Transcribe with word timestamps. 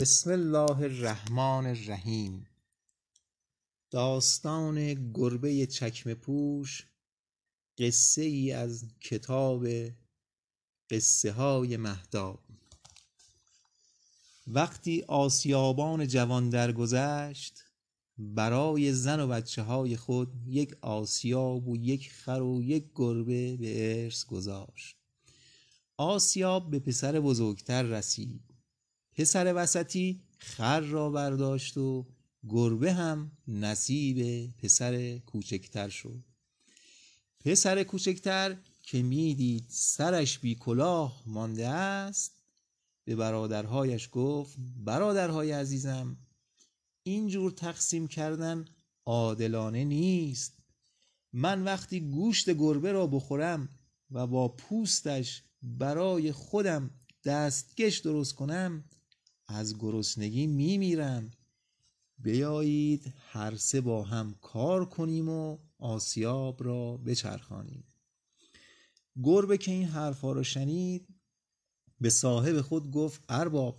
بسم 0.00 0.30
الله 0.30 0.80
الرحمن 0.80 1.66
الرحیم. 1.66 2.46
داستان 3.90 4.94
گربه 5.12 5.66
چکمه 5.66 6.14
پوش 6.14 6.86
قصه 7.78 8.22
ای 8.22 8.52
از 8.52 8.84
کتاب 9.00 9.66
قصه 10.90 11.32
های 11.32 11.76
مهداب. 11.76 12.40
وقتی 14.46 15.04
آسیابان 15.08 16.06
جوان 16.06 16.50
درگذشت 16.50 17.64
برای 18.18 18.92
زن 18.92 19.20
و 19.20 19.26
بچه 19.26 19.62
های 19.62 19.96
خود 19.96 20.32
یک 20.46 20.76
آسیاب 20.80 21.68
و 21.68 21.76
یک 21.76 22.12
خر 22.12 22.42
و 22.42 22.62
یک 22.62 22.84
گربه 22.94 23.56
به 23.56 24.02
ارث 24.04 24.24
گذاشت. 24.24 24.96
آسیاب 25.96 26.70
به 26.70 26.78
پسر 26.78 27.20
بزرگتر 27.20 27.82
رسید. 27.82 28.47
پسر 29.18 29.52
وسطی 29.56 30.20
خر 30.38 30.80
را 30.80 31.10
برداشت 31.10 31.76
و 31.76 32.06
گربه 32.48 32.92
هم 32.92 33.32
نصیب 33.48 34.50
پسر 34.58 35.18
کوچکتر 35.18 35.88
شد. 35.88 36.24
پسر 37.44 37.82
کوچکتر 37.82 38.56
که 38.82 39.02
می‌دید 39.02 39.64
سرش 39.68 40.38
بی 40.38 40.54
کلاه 40.54 41.22
مانده 41.26 41.68
است 41.68 42.42
به 43.04 43.16
برادرهایش 43.16 44.08
گفت 44.12 44.56
برادرهای 44.84 45.52
عزیزم 45.52 46.16
اینجور 47.02 47.50
تقسیم 47.50 48.08
کردن 48.08 48.64
عادلانه 49.06 49.84
نیست. 49.84 50.58
من 51.32 51.64
وقتی 51.64 52.00
گوشت 52.00 52.50
گربه 52.50 52.92
را 52.92 53.06
بخورم 53.06 53.68
و 54.10 54.26
با 54.26 54.48
پوستش 54.48 55.42
برای 55.62 56.32
خودم 56.32 56.90
دستکش 57.24 57.98
درست 57.98 58.34
کنم 58.34 58.84
از 59.48 59.78
گرسنگی 59.78 60.46
میمیرم 60.46 61.30
بیایید 62.18 63.12
هر 63.16 63.56
سه 63.56 63.80
با 63.80 64.02
هم 64.02 64.34
کار 64.42 64.84
کنیم 64.84 65.28
و 65.28 65.58
آسیاب 65.78 66.64
را 66.64 66.96
بچرخانیم. 66.96 67.84
گربه 69.22 69.58
که 69.58 69.70
این 69.70 69.88
حرفها 69.88 70.32
را 70.32 70.42
شنید 70.42 71.08
به 72.00 72.10
صاحب 72.10 72.60
خود 72.60 72.90
گفت 72.90 73.24
ارباب 73.28 73.78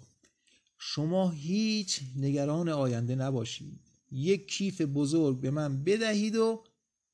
شما 0.78 1.30
هیچ 1.30 2.02
نگران 2.16 2.70
آینده 2.70 3.16
نباشید. 3.16 3.80
یک 4.12 4.48
کیف 4.48 4.82
بزرگ 4.82 5.40
به 5.40 5.52
من 5.52 5.84
بدهید 5.84 6.36
و 6.36 6.64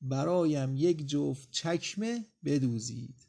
برایم 0.00 0.76
یک 0.76 1.06
جفت 1.06 1.50
چکمه 1.50 2.24
بدوزید. 2.44 3.25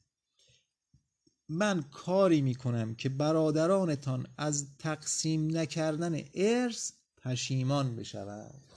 من 1.50 1.82
کاری 1.82 2.42
می 2.42 2.56
کنم 2.56 2.96
که 2.96 3.10
برادرانتان 3.10 4.28
از 4.38 4.78
تقسیم 4.80 5.58
نکردن 5.58 6.22
ارث 6.34 6.92
پشیمان 7.18 7.96
بشوند. 7.96 8.74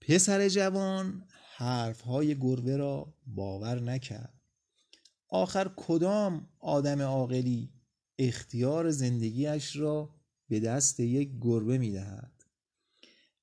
پسر 0.00 0.48
جوان 0.48 1.24
حرفهای 1.56 2.38
گربه 2.38 2.76
را 2.76 3.14
باور 3.26 3.80
نکرد. 3.80 4.40
آخر 5.28 5.70
کدام 5.76 6.48
آدم 6.58 7.02
عاقلی 7.02 7.72
اختیار 8.18 8.90
زندگیش 8.90 9.76
را 9.76 10.14
به 10.48 10.60
دست 10.60 11.00
یک 11.00 11.30
گربه 11.40 11.78
می 11.78 11.92
دهد 11.92 12.44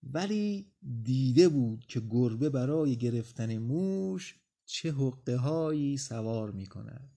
ولی 0.04 0.72
دیده 1.04 1.50
بود 1.50 1.86
که 1.88 2.00
گربه 2.10 2.50
برای 2.50 2.96
گرفتن 2.96 3.58
موش 3.58 4.36
چه 4.66 4.92
حقه 4.92 5.38
هایی 5.38 5.98
سوار 5.98 6.52
می 6.52 6.66
کند 6.66 7.17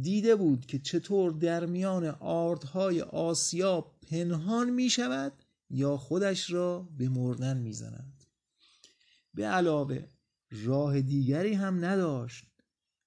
دیده 0.00 0.36
بود 0.36 0.66
که 0.66 0.78
چطور 0.78 1.32
در 1.32 1.66
میان 1.66 2.04
آردهای 2.20 3.00
آسیاب 3.00 3.98
پنهان 4.10 4.70
می 4.70 4.90
شود 4.90 5.32
یا 5.70 5.96
خودش 5.96 6.50
را 6.50 6.88
به 6.98 7.08
مردن 7.08 7.56
می 7.56 7.72
زند. 7.72 8.24
به 9.34 9.46
علاوه 9.46 10.08
راه 10.50 11.00
دیگری 11.00 11.54
هم 11.54 11.84
نداشت 11.84 12.44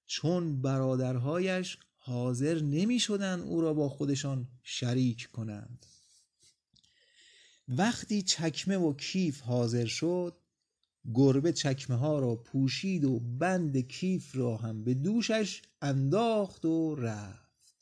چون 0.06 0.62
برادرهایش 0.62 1.78
حاضر 1.96 2.60
نمی 2.60 3.00
شدن 3.00 3.40
او 3.40 3.60
را 3.60 3.74
با 3.74 3.88
خودشان 3.88 4.48
شریک 4.62 5.30
کنند 5.32 5.86
وقتی 7.68 8.22
چکمه 8.22 8.76
و 8.76 8.94
کیف 8.94 9.40
حاضر 9.40 9.86
شد 9.86 10.36
گربه 11.12 11.52
چکمه 11.52 11.96
ها 11.96 12.18
را 12.18 12.36
پوشید 12.36 13.04
و 13.04 13.20
بند 13.20 13.78
کیف 13.78 14.36
را 14.36 14.56
هم 14.56 14.84
به 14.84 14.94
دوشش 14.94 15.62
انداخت 15.82 16.64
و 16.64 16.94
رفت. 16.94 17.74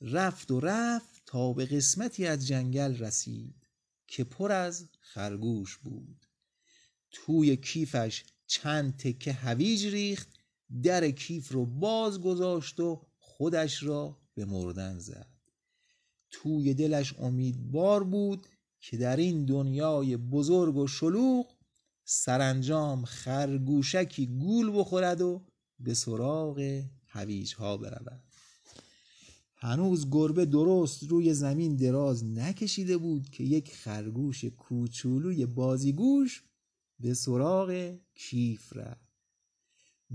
رفت 0.00 0.50
و 0.50 0.60
رفت 0.60 1.22
تا 1.26 1.52
به 1.52 1.66
قسمتی 1.66 2.26
از 2.26 2.46
جنگل 2.46 2.96
رسید 2.96 3.66
که 4.06 4.24
پر 4.24 4.52
از 4.52 4.88
خرگوش 5.00 5.76
بود. 5.76 6.26
توی 7.10 7.56
کیفش 7.56 8.24
چند 8.46 8.96
تکه 8.96 9.32
هویج 9.32 9.86
ریخت 9.86 10.28
در 10.82 11.10
کیف 11.10 11.52
رو 11.52 11.66
باز 11.66 12.20
گذاشت 12.20 12.80
و 12.80 13.06
خودش 13.18 13.82
را 13.82 14.18
به 14.34 14.44
مردن 14.44 14.98
زد. 14.98 15.36
توی 16.30 16.74
دلش 16.74 17.18
امیدوار 17.18 18.04
بود 18.04 18.46
که 18.80 18.96
در 18.96 19.16
این 19.16 19.44
دنیای 19.44 20.16
بزرگ 20.16 20.76
و 20.76 20.86
شلوغ 20.86 21.55
سرانجام 22.08 23.04
خرگوشکی 23.04 24.26
گول 24.26 24.78
بخورد 24.78 25.20
و 25.20 25.46
به 25.78 25.94
سراغ 25.94 26.82
هویج 27.06 27.54
ها 27.54 27.76
برود. 27.76 28.22
هنوز 29.54 30.10
گربه 30.10 30.44
درست 30.44 31.02
روی 31.02 31.34
زمین 31.34 31.76
دراز 31.76 32.24
نکشیده 32.24 32.96
بود 32.96 33.30
که 33.30 33.44
یک 33.44 33.74
خرگوش 33.74 34.44
کوچولوی 34.44 35.46
بازیگوش 35.46 36.44
به 37.00 37.14
سراغ 37.14 37.96
کیف 38.14 38.76
رفت. 38.76 39.06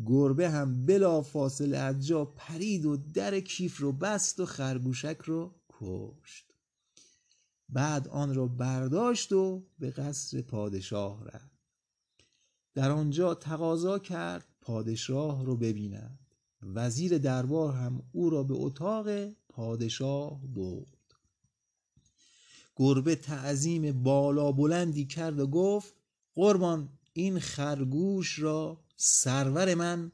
گربه 0.05 0.49
هم 0.49 0.85
بلا 0.85 1.21
فاصله 1.21 1.77
از 1.77 2.07
جا 2.07 2.25
پرید 2.25 2.85
و 2.85 2.97
در 2.97 3.39
کیف 3.39 3.77
رو 3.77 3.91
بست 3.91 4.39
و 4.39 4.45
خرگوشک 4.45 5.17
رو 5.25 5.55
کشت. 5.69 6.53
بعد 7.69 8.07
آن 8.07 8.35
را 8.35 8.47
برداشت 8.47 9.31
و 9.31 9.63
به 9.79 9.91
قصر 9.91 10.41
پادشاه 10.41 11.25
رفت. 11.25 11.50
در 12.73 12.91
آنجا 12.91 13.35
تقاضا 13.35 13.99
کرد 13.99 14.45
پادشاه 14.61 15.45
رو 15.45 15.57
ببیند. 15.57 16.19
وزیر 16.61 17.17
دربار 17.17 17.73
هم 17.73 18.03
او 18.11 18.29
را 18.29 18.43
به 18.43 18.53
اتاق 18.57 19.07
پادشاه 19.49 20.41
برد. 20.47 20.97
گربه 22.75 23.15
تعظیم 23.15 24.03
بالا 24.03 24.51
بلندی 24.51 25.05
کرد 25.05 25.39
و 25.39 25.47
گفت 25.47 25.93
قربان 26.35 26.89
این 27.13 27.39
خرگوش 27.39 28.39
را 28.39 28.81
سرور 28.95 29.73
من 29.73 30.11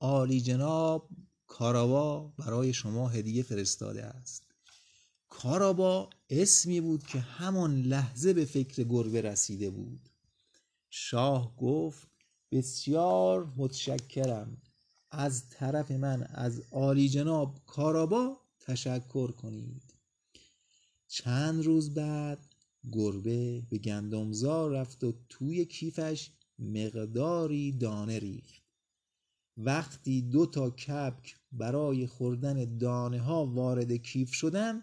عالی 0.00 0.40
جناب 0.40 1.08
کارابا 1.46 2.32
برای 2.38 2.72
شما 2.72 3.08
هدیه 3.08 3.42
فرستاده 3.42 4.04
است. 4.04 4.42
کارابا 5.28 6.10
اسمی 6.30 6.80
بود 6.80 7.06
که 7.06 7.18
همان 7.18 7.80
لحظه 7.80 8.32
به 8.32 8.44
فکر 8.44 8.82
گربه 8.82 9.20
رسیده 9.20 9.70
بود. 9.70 10.08
شاه 10.90 11.56
گفت 11.56 12.08
بسیار 12.50 13.52
متشکرم. 13.56 14.56
از 15.10 15.48
طرف 15.48 15.90
من 15.90 16.22
از 16.22 16.62
عالی 16.70 17.08
جناب 17.08 17.60
کارابا 17.66 18.40
تشکر 18.60 19.30
کنید. 19.30 19.94
چند 21.08 21.64
روز 21.64 21.94
بعد 21.94 22.38
گربه 22.92 23.62
به 23.70 23.78
گندمزار 23.78 24.70
رفت 24.70 25.04
و 25.04 25.14
توی 25.28 25.64
کیفش 25.64 26.30
مقداری 26.58 27.72
دانه 27.72 28.18
ریخت. 28.18 28.62
وقتی 29.56 30.22
دو 30.22 30.46
تا 30.46 30.70
کپک 30.70 31.36
برای 31.52 32.06
خوردن 32.06 32.78
دانه 32.78 33.20
ها 33.20 33.46
وارد 33.46 33.92
کیف 33.92 34.32
شدن 34.32 34.82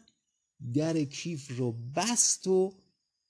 در 0.74 1.04
کیف 1.04 1.58
رو 1.58 1.72
بست 1.72 2.48
و 2.48 2.74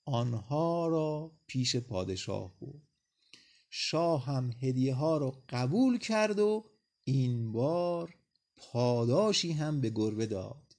آنها 0.04 0.88
را 0.88 1.32
پیش 1.46 1.76
پادشاه 1.76 2.54
بود 2.58 2.82
شاه 3.70 4.24
هم 4.24 4.50
هدیه 4.60 4.94
ها 4.94 5.16
را 5.18 5.42
قبول 5.48 5.98
کرد 5.98 6.38
و 6.38 6.64
این 7.04 7.52
بار 7.52 8.14
پاداشی 8.56 9.52
هم 9.52 9.80
به 9.80 9.90
گربه 9.90 10.26
داد. 10.26 10.76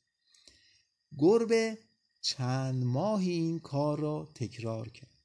گربه 1.18 1.78
چند 2.22 2.84
ماهی 2.84 3.32
این 3.32 3.60
کار 3.60 4.00
را 4.00 4.30
تکرار 4.36 4.90
کرد. 4.90 5.16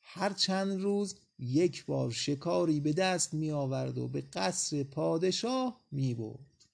هر 0.00 0.32
چند 0.32 0.80
روز 0.80 1.18
یک 1.38 1.86
بار 1.86 2.10
شکاری 2.10 2.80
به 2.80 2.92
دست 2.92 3.34
می 3.34 3.50
آورد 3.50 3.98
و 3.98 4.08
به 4.08 4.20
قصر 4.20 4.82
پادشاه 4.82 5.80
می 5.90 6.14
برد 6.14 6.64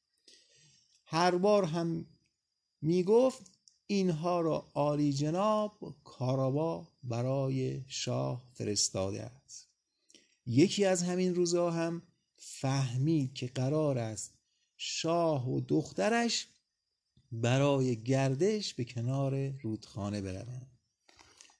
هر 1.04 1.36
بار 1.36 1.64
هم 1.64 2.06
می 2.82 3.02
گفت 3.02 3.55
اینها 3.86 4.40
را 4.40 4.66
عالی 4.74 5.12
جناب 5.12 5.94
کارابا 6.04 6.88
برای 7.02 7.82
شاه 7.86 8.44
فرستاده 8.52 9.22
است. 9.22 9.68
یکی 10.46 10.84
از 10.84 11.02
همین 11.02 11.34
روزها 11.34 11.70
هم 11.70 12.02
فهمید 12.36 13.34
که 13.34 13.46
قرار 13.46 13.98
است 13.98 14.34
شاه 14.76 15.50
و 15.50 15.60
دخترش 15.60 16.46
برای 17.32 18.02
گردش 18.02 18.74
به 18.74 18.84
کنار 18.84 19.48
رودخانه 19.62 20.20
بروند. 20.20 20.70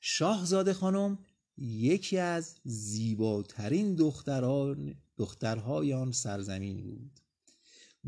شاهزاده 0.01 0.73
خانم 0.73 1.19
یکی 1.59 2.19
از 2.19 2.55
زیباترین 2.65 3.95
دختران 3.95 4.95
دخترهای 5.17 5.95
آن 5.95 6.13
سرزمین 6.13 6.83
بود. 6.83 7.21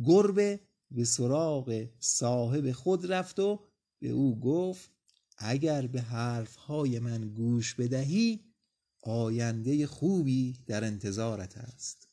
گربه 0.04 0.60
به 0.90 1.04
سراغ 1.04 1.86
صاحب 1.98 2.72
خود 2.72 3.12
رفت 3.12 3.38
و 3.38 3.60
به 4.00 4.08
او 4.08 4.40
گفت 4.40 4.90
اگر 5.36 5.86
به 5.86 6.00
حرفهای 6.00 6.98
من 6.98 7.28
گوش 7.28 7.74
بدهی 7.74 8.44
آینده 9.02 9.86
خوبی 9.86 10.58
در 10.66 10.84
انتظارت 10.84 11.58
است. 11.58 12.08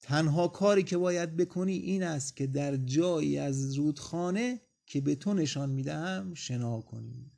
تنها 0.00 0.48
کاری 0.48 0.82
که 0.82 0.96
باید 0.98 1.36
بکنی 1.36 1.76
این 1.76 2.02
است 2.02 2.36
که 2.36 2.46
در 2.46 2.76
جایی 2.76 3.38
از 3.38 3.74
رودخانه 3.74 4.60
که 4.86 5.00
به 5.00 5.14
تو 5.14 5.34
نشان 5.34 5.70
می‌دهم 5.70 6.34
شنا 6.34 6.80
کنی. 6.80 7.32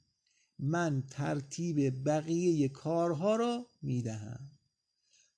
من 0.59 1.03
ترتیب 1.11 2.09
بقیه 2.09 2.69
کارها 2.69 3.37
را 3.37 3.71
می‌دهم. 3.83 4.51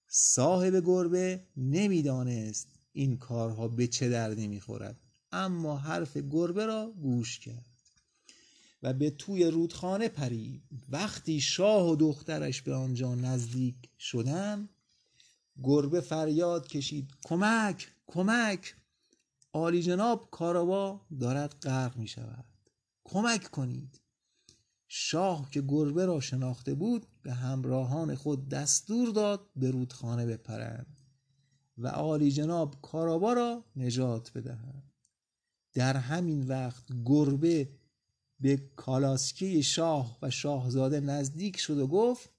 صاحب 0.08 0.82
گربه 0.86 1.46
نمی‌دانست 1.56 2.68
این 2.92 3.18
کارها 3.18 3.68
به 3.68 3.86
چه 3.86 4.08
دردی 4.08 4.48
می‌خورد. 4.48 5.00
اما 5.32 5.76
حرف 5.76 6.16
گربه 6.16 6.66
را 6.66 6.92
گوش 7.02 7.38
کرد 7.38 7.72
و 8.82 8.92
به 8.92 9.10
توی 9.10 9.44
رودخانه 9.44 10.08
پرید. 10.08 10.62
وقتی 10.88 11.40
شاه 11.40 11.88
و 11.90 11.96
دخترش 11.96 12.62
به 12.62 12.74
آنجا 12.74 13.14
نزدیک 13.14 13.76
شدند 13.98 14.68
گربه 15.62 16.00
فریاد 16.00 16.68
کشید 16.68 17.10
کمک 17.24 17.92
کمک! 18.06 18.74
عالی 19.52 19.82
جناب 19.82 20.28
کاراوا 20.30 21.06
دارد 21.20 21.54
غرق 21.62 21.96
می 21.96 22.08
شود 22.08 22.44
کمک 23.04 23.44
کنید. 23.50 24.00
شاه 24.88 25.50
که 25.50 25.62
گربه 25.62 26.06
را 26.06 26.20
شناخته 26.20 26.74
بود 26.74 27.06
به 27.22 27.32
همراهان 27.32 28.14
خود 28.14 28.48
دستور 28.48 29.08
داد 29.08 29.50
به 29.56 29.70
رودخانه 29.70 30.26
بپرند 30.26 30.96
و 31.78 31.88
عالی 31.88 32.30
جناب 32.30 32.76
کاراوا 32.82 33.32
را 33.32 33.64
نجات 33.76 34.32
بدهند 34.32 34.91
در 35.74 35.96
همین 35.96 36.46
وقت 36.46 36.84
گربه 37.04 37.68
به 38.40 38.56
کالاسکی 38.76 39.62
شاه 39.62 40.18
و 40.22 40.30
شاهزاده 40.30 41.00
نزدیک 41.00 41.56
شد 41.56 41.78
و 41.78 41.86
گفت 41.86 42.30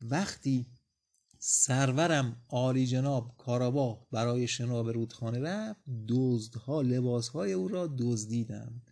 وقتی 0.00 0.66
سرورم 1.38 2.36
عالی 2.48 2.86
جناب 2.86 3.34
کارابا 3.38 4.06
برای 4.10 4.46
شناب 4.46 4.88
رودخانه 4.88 5.38
رفت 5.38 5.80
دزدها 6.08 6.82
لباسهای 6.82 7.52
او 7.52 7.68
را 7.68 7.86
دزدیدند. 7.98 8.90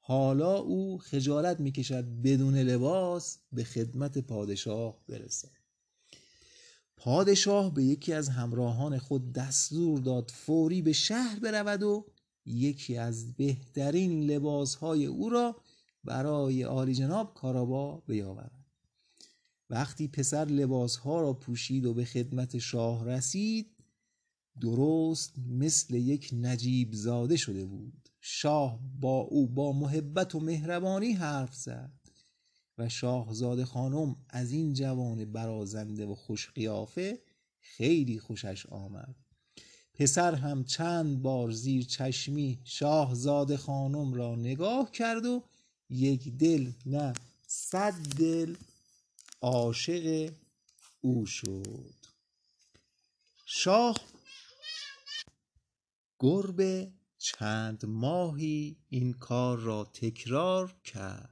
حالا 0.00 0.56
او 0.56 0.98
خجالت 0.98 1.60
می‌کشد 1.60 2.04
بدون 2.04 2.54
لباس 2.54 3.38
به 3.52 3.64
خدمت 3.64 4.18
پادشاه 4.18 4.98
برسد. 5.08 5.50
پادشاه 6.96 7.74
به 7.74 7.84
یکی 7.84 8.12
از 8.12 8.28
همراهان 8.28 8.98
خود 8.98 9.32
دستور 9.32 9.98
داد 9.98 10.30
فوری 10.34 10.82
به 10.82 10.92
شهر 10.92 11.38
برود 11.38 11.82
و 11.82 12.06
یکی 12.46 12.96
از 12.96 13.34
بهترین 13.34 14.22
لباسهای 14.22 15.06
او 15.06 15.30
را 15.30 15.56
برای 16.04 16.62
عالی 16.62 16.94
جناب 16.94 17.34
کارابا 17.34 18.02
بیاورد. 18.06 18.66
وقتی 19.70 20.08
پسر 20.08 20.44
لباسها 20.44 21.20
را 21.20 21.32
پوشید 21.32 21.84
و 21.84 21.94
به 21.94 22.04
خدمت 22.04 22.58
شاه 22.58 23.04
رسید 23.04 23.76
درست 24.60 25.38
مثل 25.38 25.94
یک 25.94 26.30
نجیب 26.32 26.92
زاده 26.92 27.36
شده 27.36 27.64
بود. 27.64 28.08
شاه 28.20 28.80
با 29.00 29.18
او 29.18 29.46
با 29.48 29.72
محبت 29.72 30.34
و 30.34 30.40
مهربانی 30.40 31.12
حرف 31.12 31.54
زد 31.54 31.92
و 32.78 32.88
شاهزاده 32.88 33.64
خانم 33.64 34.16
از 34.28 34.52
این 34.52 34.72
جوان 34.72 35.24
برازنده 35.24 36.06
و 36.06 36.14
خوش 36.14 36.50
قیافه 36.50 37.22
خیلی 37.60 38.18
خوشش 38.18 38.66
آمد. 38.66 39.25
پسر 39.98 40.34
هم 40.34 40.64
چند 40.64 41.22
بار 41.22 41.50
زیر 41.50 41.84
چشمی 41.84 42.60
شاهزاده 42.64 43.56
خانم 43.56 44.14
را 44.14 44.34
نگاه 44.34 44.90
کرد 44.90 45.26
و 45.26 45.42
یک 45.90 46.28
دل 46.28 46.72
نه 46.86 47.12
صد 47.46 47.94
دل 48.18 48.56
عاشق 49.40 50.32
او 51.00 51.26
شد. 51.26 51.94
شاه 53.46 53.96
گربه 56.18 56.92
چند 57.18 57.86
ماهی 57.86 58.76
این 58.88 59.12
کار 59.12 59.58
را 59.58 59.84
تکرار 59.84 60.74
کرد. 60.84 61.30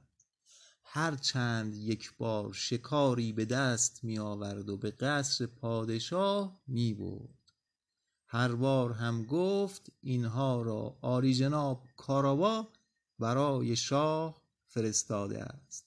هر 0.83 1.15
چند 1.15 1.75
یک 1.75 2.17
بار 2.17 2.53
شکاری 2.53 3.33
به 3.33 3.45
دست 3.45 4.03
می 4.03 4.19
آورد 4.19 4.69
و 4.69 4.77
به 4.77 4.91
قصر 4.91 5.45
پادشاه 5.45 6.61
می 6.67 6.93
برد 6.93 7.44
هر 8.35 8.55
بار 8.55 8.91
هم 8.91 9.23
گفت 9.23 9.91
اینها 10.01 10.61
را 10.61 10.97
آری 11.01 11.33
جناب 11.33 11.83
کاراوا 11.97 12.67
برای 13.19 13.75
شاه 13.75 14.41
فرستاده 14.67 15.43
است. 15.43 15.85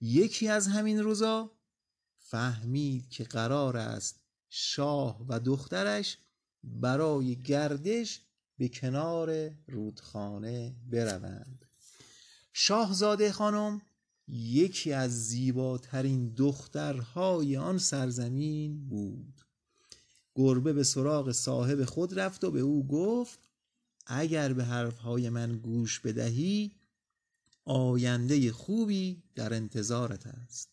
یکی 0.00 0.48
از 0.48 0.66
همین 0.66 1.02
روزا 1.02 1.50
فهمید 2.18 3.08
که 3.08 3.24
قرار 3.24 3.76
است 3.76 4.20
شاه 4.48 5.26
و 5.28 5.40
دخترش 5.40 6.18
برای 6.64 7.42
گردش 7.42 8.20
به 8.58 8.68
کنار 8.68 9.50
رودخانه 9.68 10.76
بروند. 10.90 11.64
شاهزاده 12.52 13.32
خانم 13.32 13.82
یکی 14.28 14.92
از 14.92 15.26
زیباترین 15.26 16.34
دخترهای 16.34 17.56
آن 17.56 17.78
سرزمین 17.78 18.88
بود. 18.88 19.49
گربه 20.34 20.72
به 20.72 20.84
سراغ 20.84 21.32
صاحب 21.32 21.84
خود 21.84 22.18
رفت 22.18 22.44
و 22.44 22.50
به 22.50 22.60
او 22.60 22.86
گفت 22.86 23.38
اگر 24.06 24.52
به 24.52 24.64
حرفهای 24.64 25.28
من 25.28 25.58
گوش 25.58 26.00
بدهی 26.00 26.72
آینده 27.64 28.52
خوبی 28.52 29.22
در 29.34 29.54
انتظارت 29.54 30.26
است. 30.26 30.68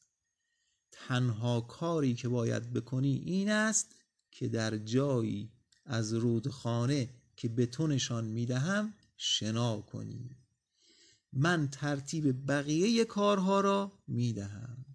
تنها 0.91 1.61
کاری 1.61 2.15
که 2.15 2.29
باید 2.29 2.73
بکنی 2.73 3.15
این 3.25 3.49
است 3.49 3.95
که 4.31 4.47
در 4.47 4.77
جایی 4.77 5.51
از 5.85 6.13
رودخانه 6.13 7.09
که 7.35 7.47
به 7.47 7.65
تو 7.65 7.87
نشان 7.87 8.25
می‌دهم 8.25 8.93
شنا 9.17 9.81
کنی. 9.81 10.37
من 11.33 11.69
ترتیب 11.69 12.47
بقیه 12.47 13.05
کارها 13.05 13.61
را 13.61 13.91
می‌دهم. 14.07 14.85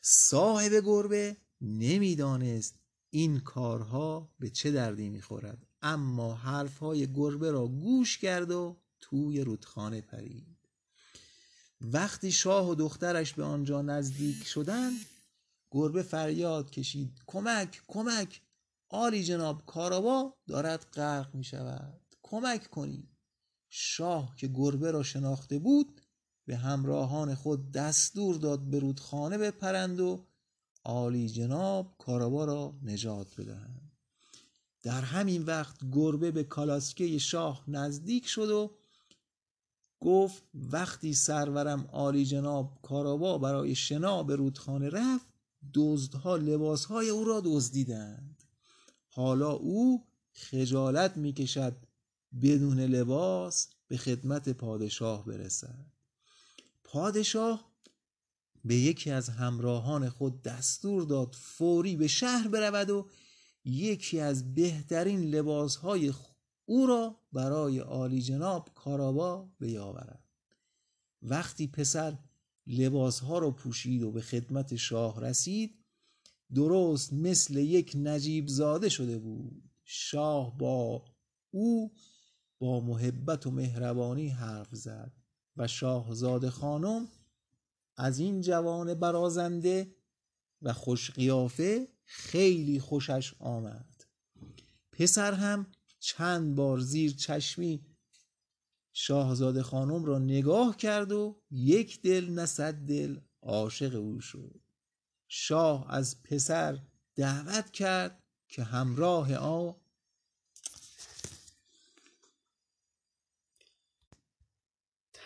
صاحب 0.00 0.72
گربه 0.84 1.36
نمی‌دانست 1.60 2.77
این 3.10 3.40
کارها 3.40 4.30
به 4.38 4.50
چه 4.50 4.70
دردی 4.70 5.08
می‌خورد؟ 5.08 5.66
اما 5.82 6.34
حرفهای 6.34 7.12
گربه 7.12 7.50
را 7.50 7.66
گوش 7.66 8.18
کرد 8.18 8.50
و 8.50 8.76
توی 9.00 9.40
رودخانه 9.40 10.00
پرید. 10.00 10.58
وقتی 11.80 12.32
شاه 12.32 12.70
و 12.70 12.74
دخترش 12.74 13.34
به 13.34 13.44
آنجا 13.44 13.82
نزدیک 13.82 14.44
شدند 14.44 15.00
گربه 15.70 16.02
فریاد 16.02 16.70
کشید 16.70 17.22
کمک 17.26 17.82
کمک! 17.86 18.42
آری 18.88 19.24
جناب 19.24 19.66
کاراوا 19.66 20.34
دارد 20.46 20.86
غرق 20.92 21.34
می 21.34 21.44
شود 21.44 22.00
کمک 22.22 22.70
کنید 22.70 23.08
شاه 23.68 24.36
که 24.36 24.48
گربه 24.48 24.90
را 24.90 25.02
شناخته 25.02 25.58
بود 25.58 26.00
به 26.46 26.56
همراهان 26.56 27.34
خود 27.34 27.72
دستور 27.72 28.36
داد 28.36 28.60
به 28.60 28.78
رودخانه 28.78 29.38
بپرند 29.38 30.00
و 30.00 30.26
عالی 30.88 31.28
جناب 31.28 31.94
کاراوا 31.98 32.44
را 32.44 32.74
نجات 32.82 33.40
بدهند. 33.40 33.92
در 34.82 35.00
همین 35.00 35.42
وقت 35.42 35.76
گربه 35.92 36.30
به 36.30 36.44
کالاسکه 36.44 37.18
شاه 37.18 37.64
نزدیک 37.68 38.26
شد 38.26 38.50
و 38.50 38.70
گفت 40.00 40.42
وقتی 40.54 41.14
سرورم 41.14 41.88
عالی 41.92 42.24
جناب 42.24 42.78
کاراوا 42.82 43.38
برای 43.38 43.74
شنا 43.74 44.22
به 44.22 44.36
رودخانه 44.36 44.88
رفت 44.88 45.26
دزدها 45.74 46.36
لباسهای 46.36 47.08
او 47.08 47.24
را 47.24 47.42
دزدیدند. 47.44 48.42
حالا 49.08 49.52
او 49.52 50.06
خجالت 50.32 51.16
می‌کشد 51.16 51.76
بدون 52.42 52.80
لباس 52.80 53.68
به 53.88 53.96
خدمت 53.96 54.48
پادشاه 54.48 55.24
برسد. 55.24 55.86
پادشاه 56.84 57.67
به 58.64 58.74
یکی 58.74 59.10
از 59.10 59.28
همراهان 59.28 60.08
خود 60.08 60.42
دستور 60.42 61.02
داد 61.02 61.34
فوری 61.34 61.96
به 61.96 62.06
شهر 62.06 62.48
برود 62.48 62.90
و 62.90 63.08
یکی 63.64 64.20
از 64.20 64.54
بهترین 64.54 65.20
لباسهای 65.20 66.12
او 66.64 66.86
را 66.86 67.20
برای 67.32 67.78
عالی 67.78 68.22
جناب 68.22 68.70
کاراوا 68.74 69.52
بیاورد. 69.60 70.24
وقتی 71.22 71.66
پسر 71.66 72.18
لباسها 72.66 73.38
را 73.38 73.50
پوشید 73.50 74.02
و 74.02 74.12
به 74.12 74.20
خدمت 74.20 74.76
شاه 74.76 75.20
رسید 75.20 75.84
درست 76.54 77.12
مثل 77.12 77.56
یک 77.56 77.92
نجیب 77.96 78.48
زاده 78.48 78.88
شده 78.88 79.18
بود. 79.18 79.70
شاه 79.84 80.58
با 80.58 81.04
او 81.50 81.92
با 82.58 82.80
محبت 82.80 83.46
و 83.46 83.50
مهربانی 83.50 84.28
حرف 84.28 84.74
زد 84.74 85.12
و 85.56 85.66
شاهزاده 85.66 86.50
خانم 86.50 87.08
از 87.98 88.18
این 88.18 88.40
جوان 88.40 88.94
برازنده 88.94 89.94
و 90.62 90.72
خوش 90.72 91.10
قیافه 91.10 91.88
خیلی 92.04 92.80
خوشش 92.80 93.34
آمد. 93.38 94.04
پسر 94.92 95.32
هم 95.32 95.66
چند 95.98 96.54
بار 96.54 96.78
زیر 96.78 97.12
چشمی 97.12 97.86
شاهزاده 98.92 99.62
خانم 99.62 100.04
را 100.04 100.18
نگاه 100.18 100.76
کرد 100.76 101.12
و 101.12 101.42
یک 101.50 102.02
دل 102.02 102.30
نه 102.30 102.46
صد 102.46 102.74
دل 102.74 103.20
عاشق 103.42 103.94
او 103.94 104.20
شد. 104.20 104.60
شاه 105.28 105.86
از 105.94 106.22
پسر 106.22 106.78
دعوت 107.16 107.70
کرد 107.70 108.22
که 108.48 108.62
همراه 108.62 109.34
آ 109.34 109.72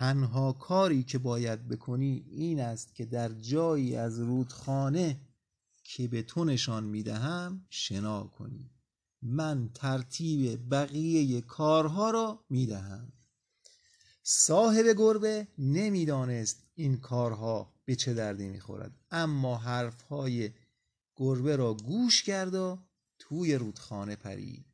تنها 0.02 0.52
کاری 0.52 1.02
که 1.02 1.18
باید 1.18 1.68
بکنی 1.68 2.24
این 2.30 2.60
است 2.60 2.94
که 2.94 3.04
در 3.04 3.28
جایی 3.28 3.96
از 3.96 4.18
رودخانه 4.18 5.20
که 5.84 6.08
به 6.08 6.22
تو 6.22 6.44
نشان 6.44 6.84
می‌دهم 6.84 7.66
شنا 7.70 8.24
کنی. 8.24 8.70
من 9.22 9.70
ترتیب 9.74 10.70
بقیه 10.74 11.40
کارها 11.40 12.10
را 12.10 12.44
می‌دهم. 12.50 13.12
صاحب 14.22 14.86
گربه 14.98 15.48
نمی‌دانست 15.58 16.62
این 16.74 16.96
کارها 16.96 17.72
به 17.84 17.96
چه 17.96 18.14
دردی 18.14 18.48
می‌خورد. 18.48 18.92
اما 19.10 19.56
حرفهای 19.56 20.50
گربه 21.16 21.56
را 21.56 21.74
گوش 21.74 22.22
کرد 22.22 22.54
و 22.54 22.78
توی 23.18 23.54
رودخانه 23.54 24.16
پرید. 24.16 24.66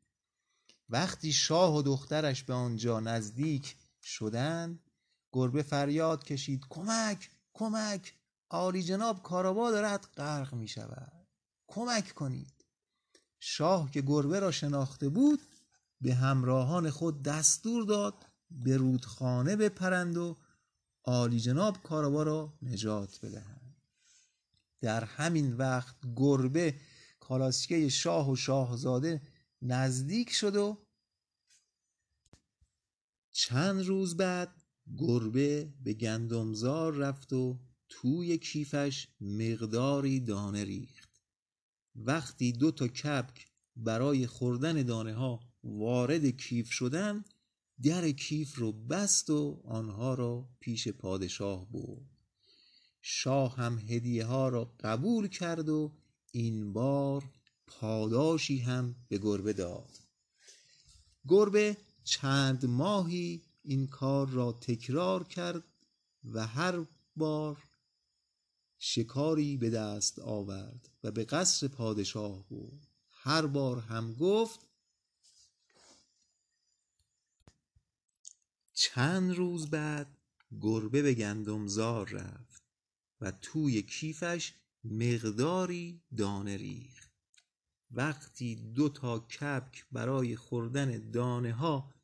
وقتی 0.89 1.33
شاه 1.33 1.77
و 1.77 1.83
دخترش 1.83 2.45
به 2.45 2.55
آنجا 2.55 3.01
نزدیک 3.01 3.77
شدند 4.03 4.88
گربه 5.33 5.63
فریاد 5.63 6.25
کشید. 6.25 6.65
کمک 6.71 7.31
کمک. 7.53 8.15
عالی 8.51 8.83
جناب 8.83 9.23
کارابا 9.23 9.71
دارد 9.71 10.09
غرق 10.17 10.55
می 10.55 10.69
شود 10.69 11.27
کمک 11.67 12.15
کنید. 12.15 12.65
شاه 13.41 13.91
که 13.91 14.03
گربه 14.03 14.41
را 14.41 14.51
شناخته 14.51 15.09
بود 15.09 15.41
به 16.01 16.15
همراهان 16.15 16.91
خود 16.91 17.23
دستور 17.23 17.85
داد 17.85 18.27
به 18.51 18.77
رودخانه 18.77 19.57
بپرند 19.57 20.17
و 20.17 20.37
عالی 21.05 21.41
جناب 21.41 21.83
کارابا 21.83 22.23
را 22.23 22.59
نجات 22.63 23.21
بدهند. 23.23 23.77
در 24.81 25.05
همین 25.05 25.57
وقت 25.57 25.97
گربه 26.17 26.75
کالاسکه 27.21 27.89
شاه 27.89 28.31
و 28.31 28.37
شاهزاده 28.37 29.23
نزدیک 29.63 30.31
شد 30.31 30.57
و 30.57 30.79
چند 33.33 33.85
روز 33.85 34.17
بعد 34.17 34.58
گربه 34.97 35.73
به 35.85 35.93
گندمزار 35.95 36.95
رفت 36.95 37.33
و 37.33 37.59
توی 37.89 38.39
کیفش 38.39 39.09
مقداری 39.21 40.21
دانه 40.21 40.65
ریخت. 40.65 41.09
وقتی 41.97 42.53
دو 42.53 42.71
تا 42.71 42.89
کپک 42.89 43.47
برای 43.77 44.27
خوردن 44.27 44.83
دانه 44.83 45.15
ها 45.15 45.41
وارد 45.65 46.27
کیف 46.27 46.71
شدن 46.71 47.25
در 47.83 48.11
کیف 48.11 48.59
رو 48.59 48.73
بست 48.73 49.31
و 49.31 49.61
آنها 49.65 50.15
را 50.15 50.49
پیش 50.61 50.89
پادشاه 50.89 51.71
برد. 51.73 52.19
شاه 53.03 53.57
هم 53.57 53.79
هدیه 53.79 54.25
ها 54.25 54.49
را 54.49 54.75
قبول 54.81 55.29
کرد 55.29 55.69
و 55.69 55.93
این 56.33 56.73
بار 56.73 57.25
پاداشی 57.67 58.59
هم 58.59 58.95
به 59.09 59.19
گربه 59.19 59.53
داد. 59.53 59.99
گربه 61.29 61.77
چند 62.05 62.67
ماهی 62.67 63.43
این 63.69 63.87
کار 63.87 64.29
را 64.29 64.53
تکرار 64.53 65.25
کرد 65.25 65.65
و 66.25 66.47
هر 66.47 66.87
بار 67.17 67.69
شکاری 68.79 69.57
به 69.57 69.71
دست 69.71 70.19
آورد 70.19 70.89
و 71.05 71.11
به 71.11 71.25
قصر 71.25 71.69
پادشاه 71.69 72.49
بود. 72.49 72.87
هر 73.11 73.47
بار 73.47 73.81
هم 73.81 74.15
گفت 74.15 74.61
چند 78.73 79.35
روز 79.35 79.71
بعد 79.71 80.19
گربه 80.61 81.03
به 81.03 81.15
گندمزار 81.15 82.09
رفت 82.09 82.63
و 83.21 83.31
توی 83.31 83.83
کیفش 83.83 84.55
مقداری 84.85 86.03
دانه 86.17 86.57
ریخت. 86.57 87.13
وقتی 87.91 88.57
دو 88.57 88.89
تا 88.89 89.19
کپک 89.19 89.87
برای 89.93 90.37
خوردن 90.37 91.11
دانه 91.11 91.53
ها 91.53 91.98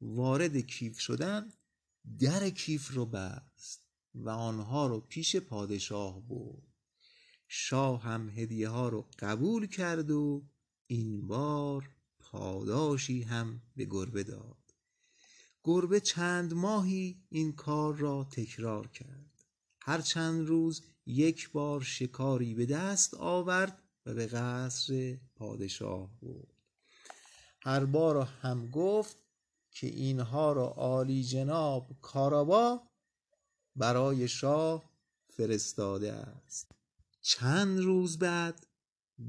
وارد 0.00 0.56
کیف 0.56 0.98
شدن 0.98 1.52
در 2.18 2.50
کیف 2.50 2.90
رو 2.90 3.06
بست 3.06 3.84
و 4.14 4.28
آنها 4.28 4.86
رو 4.86 5.00
پیش 5.00 5.36
پادشاه 5.36 6.20
برد. 6.20 6.62
شاه 7.48 8.02
هم 8.02 8.28
هدیه 8.28 8.68
ها 8.68 8.88
رو 8.88 9.08
قبول 9.18 9.66
کرد 9.66 10.10
و 10.10 10.46
این 10.86 11.26
بار 11.26 11.90
پاداشی 12.18 13.22
هم 13.22 13.62
به 13.76 13.84
گربه 13.84 14.24
داد. 14.24 14.74
گربه 15.64 16.00
چند 16.00 16.54
ماهی 16.54 17.22
این 17.28 17.52
کار 17.52 17.96
را 17.96 18.24
تکرار 18.24 18.86
کرد. 18.86 19.44
هر 19.80 20.00
چند 20.00 20.46
روز 20.46 20.82
یک 21.06 21.50
بار 21.50 21.80
شکاری 21.80 22.54
به 22.54 22.66
دست 22.66 23.14
آورد 23.14 23.82
و 24.06 24.14
به 24.14 24.26
قصر 24.26 25.18
پادشاه 25.36 26.10
برد. 26.22 26.54
هر 27.62 27.84
بار 27.84 28.16
هم 28.22 28.70
گفت 28.70 29.16
که 29.80 29.86
اینها 29.86 30.52
را 30.52 30.66
عالی 30.66 31.24
جناب 31.24 31.96
کارابا 32.02 32.82
برای 33.76 34.28
شاه 34.28 34.90
فرستاده 35.28 36.12
است. 36.12 36.70
چند 37.20 37.78
روز 37.78 38.18
بعد 38.18 38.66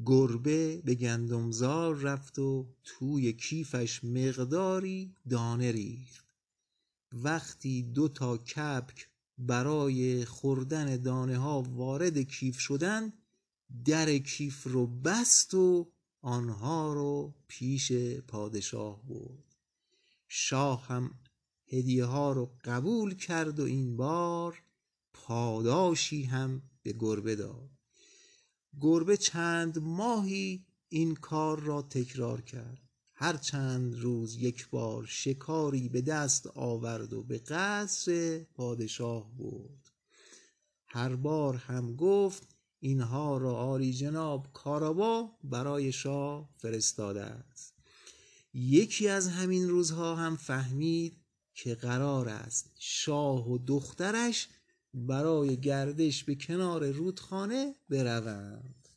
گربه 0.05 0.81
به 0.85 0.95
گندمزار 0.95 1.95
رفت 1.95 2.39
و 2.39 2.67
توی 2.83 3.33
کیفش 3.33 4.03
مقداری 4.03 5.15
دانه 5.29 5.71
ریخت. 5.71 6.25
وقتی 7.11 7.83
دو 7.83 8.07
تا 8.07 8.37
کپک 8.37 9.09
برای 9.37 10.25
خوردن 10.25 10.97
دانه 10.97 11.37
ها 11.37 11.61
وارد 11.61 12.17
کیف 12.17 12.59
شدن 12.59 13.13
در 13.85 14.17
کیف 14.17 14.63
رو 14.67 14.87
بست 14.87 15.53
و 15.53 15.91
آنها 16.21 16.93
رو 16.93 17.33
پیش 17.47 17.91
پادشاه 18.27 19.07
برد. 19.07 19.48
شاه 20.31 20.87
هم 20.87 21.19
هدیه 21.67 22.05
ها 22.05 22.31
رو 22.31 22.51
قبول 22.63 23.15
کرد 23.15 23.59
و 23.59 23.63
این 23.63 23.97
بار 23.97 24.63
پاداشی 25.13 26.23
هم 26.23 26.61
به 26.83 26.93
گربه 26.99 27.35
داد. 27.35 27.69
گربه 28.79 29.17
چند 29.17 29.79
ماهی 29.79 30.65
این 30.89 31.15
کار 31.15 31.59
را 31.59 31.81
تکرار 31.81 32.41
کرد. 32.41 32.89
هر 33.13 33.37
چند 33.37 33.95
روز 33.95 34.35
یک 34.35 34.69
بار 34.69 35.05
شکاری 35.05 35.89
به 35.89 36.01
دست 36.01 36.47
آورد 36.47 37.13
و 37.13 37.23
به 37.23 37.37
قصر 37.37 38.45
پادشاه 38.53 39.31
برد. 39.37 39.91
هر 40.87 41.15
بار 41.15 41.55
هم 41.55 41.95
گفت 41.95 42.55
اینها 42.79 43.37
را 43.37 43.51
عالی 43.51 43.93
جناب 43.93 44.47
کارابا 44.53 45.37
برای 45.43 45.91
شاه 45.91 46.49
فرستاده 46.57 47.23
است. 47.23 47.78
یکی 48.53 49.07
از 49.07 49.27
همین 49.27 49.69
روزها 49.69 50.15
هم 50.15 50.37
فهمید 50.37 51.17
که 51.53 51.75
قرار 51.75 52.29
است 52.29 52.71
شاه 52.79 53.51
و 53.51 53.57
دخترش 53.57 54.49
برای 54.93 55.57
گردش 55.57 56.23
به 56.23 56.35
کنار 56.35 56.91
رودخانه 56.91 57.75
بروند. 57.89 58.89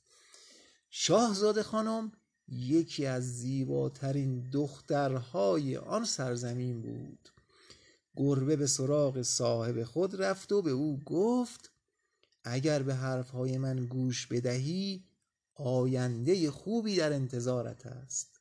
شاهزاده 0.90 1.62
خانم 1.62 2.12
یکی 2.48 3.06
از 3.06 3.38
زیباترین 3.38 4.50
دخترهای 4.50 5.76
آن 5.76 6.04
سرزمین 6.04 6.82
بود. 6.82 7.28
گربه 8.16 8.56
به 8.56 8.66
سراغ 8.66 9.22
صاحب 9.22 9.84
خود 9.84 10.22
رفت 10.22 10.52
و 10.52 10.62
به 10.62 10.70
او 10.70 11.00
گفت 11.06 11.72
اگر 12.44 12.82
به 12.82 12.94
حرفهای 12.94 13.58
من 13.58 13.86
گوش 13.86 14.26
بدهی 14.26 15.04
آینده 15.54 16.50
خوبی 16.50 16.96
در 16.96 17.12
انتظارت 17.12 17.86
است. 17.86 18.31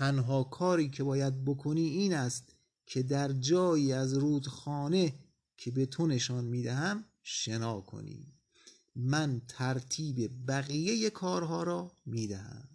تنها 0.00 0.44
کاری 0.44 0.88
که 0.88 1.04
باید 1.04 1.44
بکنی 1.44 1.88
این 1.88 2.14
است 2.14 2.44
که 2.86 3.02
در 3.02 3.32
جایی 3.32 3.92
از 3.92 4.14
رودخانه 4.14 5.14
که 5.56 5.70
به 5.70 5.86
تو 5.86 6.06
نشان 6.06 6.44
می‌دهم 6.44 7.04
شنا 7.22 7.80
کنی. 7.80 8.32
من 8.96 9.42
ترتیب 9.48 10.30
بقیه 10.48 11.10
کارها 11.10 11.62
را 11.62 11.92
می‌دهم. 12.06 12.68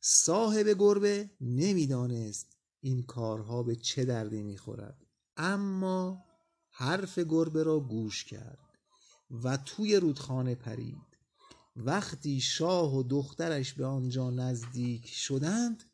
صاحب 0.00 0.68
گربه 0.78 1.30
نمی‌دانست 1.40 2.56
این 2.80 3.02
کارها 3.02 3.62
به 3.62 3.76
چه 3.76 4.04
دردی 4.04 4.42
می‌خورد 4.42 5.06
اما 5.36 6.24
حرف 6.70 7.18
گربه 7.18 7.62
را 7.62 7.80
گوش 7.80 8.24
کرد 8.24 8.58
و 9.30 9.56
توی 9.56 9.96
رودخانه 9.96 10.54
پرید. 10.54 11.18
وقتی 11.76 12.40
شاه 12.40 12.96
و 12.96 13.02
دخترش 13.02 13.72
به 13.72 13.86
آنجا 13.86 14.30
نزدیک 14.30 15.08
شدند 15.08 15.84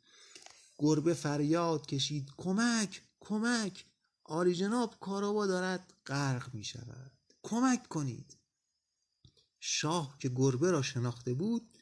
گربه 0.81 1.15
فریاد 1.15 1.87
کشید. 1.87 2.31
کمک 2.37 3.03
کمک. 3.21 3.85
عالی 4.25 4.55
جناب 4.55 4.97
کاراوا 5.01 5.47
دارد. 5.47 5.95
غرق 6.07 6.55
می 6.55 6.65
شود 6.65 7.13
کمک 7.43 7.89
کنید. 7.89 8.37
شاه 9.61 10.17
که 10.19 10.29
گربه 10.29 10.71
را 10.71 10.83
شناخته 10.83 11.35
بود 11.35 11.79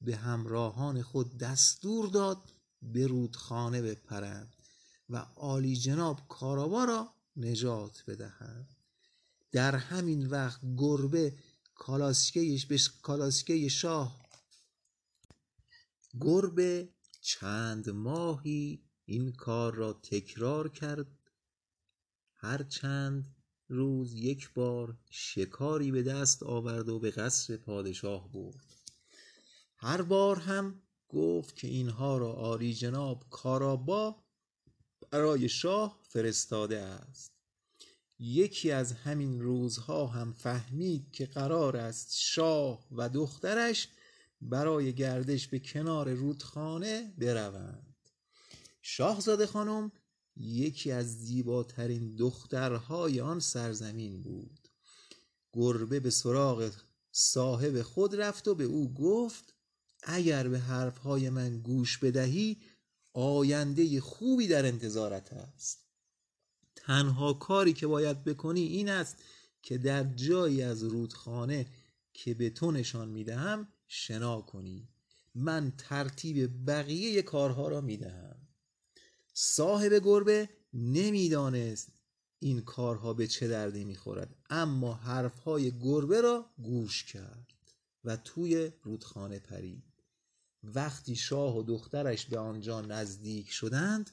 به 0.00 0.16
همراهان 0.16 1.02
خود 1.02 1.38
دستور 1.38 2.08
داد 2.08 2.52
به 2.82 3.06
رودخانه 3.06 3.82
بپرند 3.82 4.56
و 5.08 5.16
عالی 5.16 5.76
جناب 5.76 6.28
کاراوا 6.28 6.84
را 6.84 7.14
نجات 7.36 8.04
بدهند. 8.06 8.76
در 9.52 9.76
همین 9.76 10.26
وقت 10.26 10.60
گربه 10.76 11.38
کالاسکه 13.02 13.68
شاه 13.68 14.20
گربه 16.20 16.88
چند 17.20 17.90
ماهی 17.90 18.82
این 19.04 19.32
کار 19.32 19.74
را 19.74 19.92
تکرار 19.92 20.68
کرد. 20.68 21.06
هر 22.34 22.62
چند 22.62 23.36
روز 23.68 24.14
یک 24.14 24.52
بار 24.54 24.96
شکاری 25.10 25.90
به 25.90 26.02
دست 26.02 26.42
آورد 26.42 26.88
و 26.88 26.98
به 26.98 27.10
قصر 27.10 27.56
پادشاه 27.56 28.32
برد. 28.32 28.74
هر 29.76 30.02
بار 30.02 30.36
هم 30.36 30.82
گفت 31.08 31.56
که 31.56 31.68
اینها 31.68 32.18
را 32.18 32.32
آری 32.32 32.74
جناب 32.74 33.24
کارابا 33.30 34.24
برای 35.10 35.48
شاه 35.48 36.00
فرستاده 36.02 36.78
است. 36.80 37.32
یکی 38.18 38.70
از 38.70 38.92
همین 38.92 39.40
روزها 39.40 40.06
هم 40.06 40.32
فهمید 40.32 41.12
که 41.12 41.26
قرار 41.26 41.76
است 41.76 42.16
شاه 42.16 42.86
و 42.90 43.08
دخترش 43.08 43.88
برای 44.40 44.92
گردش 44.92 45.48
به 45.48 45.58
کنار 45.58 46.12
رودخانه 46.12 47.14
بروند. 47.18 47.96
شاهزاده 48.82 49.46
خانم 49.46 49.92
یکی 50.36 50.92
از 50.92 51.18
زیباترین 51.18 52.16
دخترهای 52.16 53.20
آن 53.20 53.40
سرزمین 53.40 54.22
بود. 54.22 54.68
گربه 55.52 56.00
به 56.00 56.10
سراغ 56.10 56.72
صاحب 57.12 57.82
خود 57.82 58.16
رفت 58.16 58.48
و 58.48 58.54
به 58.54 58.64
او 58.64 58.94
گفت 58.94 59.54
اگر 60.02 60.48
به 60.48 60.58
حرفهای 60.58 61.30
من 61.30 61.60
گوش 61.60 61.98
بدهی 61.98 62.60
آینده 63.12 64.00
خوبی 64.00 64.48
در 64.48 64.66
انتظارت 64.66 65.32
است. 65.32 65.86
تنها 66.76 67.32
کاری 67.32 67.72
که 67.72 67.86
باید 67.86 68.24
بکنی 68.24 68.60
این 68.60 68.88
است 68.88 69.16
که 69.62 69.78
در 69.78 70.04
جایی 70.04 70.62
از 70.62 70.82
رودخانه 70.82 71.66
که 72.14 72.34
به 72.34 72.50
تو 72.50 72.70
نشان 72.70 73.08
می‌دهم 73.08 73.68
شنا 73.92 74.40
کنی 74.40 74.88
من 75.34 75.72
ترتیب 75.78 76.66
بقیه 76.66 77.22
کارها 77.22 77.68
را 77.68 77.80
می‌دهم. 77.80 78.36
صاحب 79.34 79.92
گربه 80.04 80.48
نمی‌دانست 80.74 81.92
این 82.38 82.60
کارها 82.60 83.12
به 83.12 83.26
چه 83.26 83.48
دردی 83.48 83.84
می‌خورد 83.84 84.36
اما 84.50 84.94
حرفهای 84.94 85.78
گربه 85.78 86.20
را 86.20 86.50
گوش 86.62 87.04
کرد 87.04 87.52
و 88.04 88.16
توی 88.16 88.72
رودخانه 88.82 89.38
پرید. 89.38 89.84
وقتی 90.64 91.16
شاه 91.16 91.56
و 91.58 91.62
دخترش 91.62 92.26
به 92.26 92.38
آنجا 92.38 92.80
نزدیک 92.80 93.50
شدند 93.50 94.10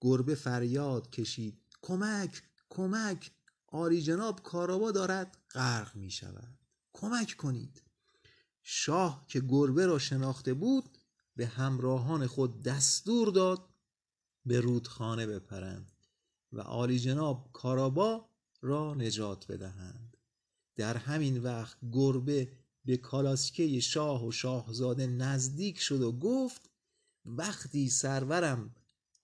گربه 0.00 0.34
فریاد 0.34 1.10
کشید 1.10 1.58
کمک 1.82 2.42
کمک! 2.70 3.30
آری 3.66 4.02
جناب 4.02 4.42
کارابا 4.42 4.90
دارد 4.90 5.36
غرق 5.50 5.96
می 5.96 6.10
شود 6.10 6.58
کمک 6.92 7.36
کنید. 7.36 7.82
شاه 8.62 9.24
که 9.28 9.40
گربه 9.40 9.86
را 9.86 9.98
شناخته 9.98 10.54
بود 10.54 10.98
به 11.36 11.46
همراهان 11.46 12.26
خود 12.26 12.62
دستور 12.62 13.28
داد 13.28 13.68
به 14.46 14.60
رودخانه 14.60 15.26
بپرند 15.26 15.92
و 16.52 16.60
عالی 16.60 16.98
جناب 16.98 17.50
کارابا 17.52 18.28
را 18.60 18.94
نجات 18.94 19.46
بدهند. 19.46 20.16
در 20.76 20.96
همین 20.96 21.42
وقت 21.42 21.76
گربه 21.92 22.52
به 22.84 22.96
کالاسکه 22.96 23.80
شاه 23.80 24.26
و 24.26 24.32
شاهزاده 24.32 25.06
نزدیک 25.06 25.80
شد 25.80 26.02
و 26.02 26.12
گفت 26.12 26.70
وقتی 27.24 27.88
سرورم 27.88 28.74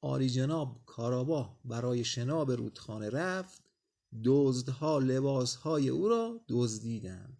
آری 0.01 0.31
جناب 0.31 0.81
کارابا 0.87 1.57
برای 1.65 2.05
شنا 2.05 2.45
به 2.45 2.57
رودخانه 2.57 3.11
رفت 3.11 3.63
دزدها 4.25 4.99
لباسهای 4.99 5.89
او 5.89 6.09
را 6.09 6.41
دزدیدند. 6.49 7.36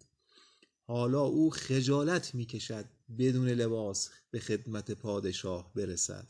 حالا 0.87 1.21
او 1.21 1.49
خجالت 1.49 2.35
می‌کشد 2.35 2.85
بدون 3.17 3.49
لباس 3.49 4.09
به 4.31 4.39
خدمت 4.39 4.91
پادشاه 4.91 5.73
برسد. 5.73 6.27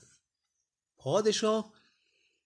پادشاه 0.98 1.74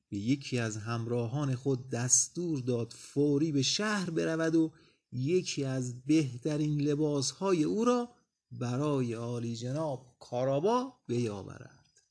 به 0.09 0.17
یکی 0.17 0.59
از 0.59 0.77
همراهان 0.77 1.55
خود 1.55 1.89
دستور 1.89 2.59
داد 2.59 2.93
فوری 2.97 3.51
به 3.51 3.61
شهر 3.61 4.09
برود 4.09 4.55
و 4.55 4.71
یکی 5.11 5.63
از 5.63 6.05
بهترین 6.05 6.81
لباسهای 6.81 7.63
او 7.63 7.85
را 7.85 8.09
برای 8.51 9.13
عالی 9.13 9.55
جناب 9.55 10.15
کارابا 10.19 10.93
بیاورد. 11.07 12.01